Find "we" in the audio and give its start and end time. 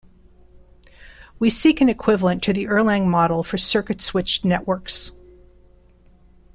1.37-1.51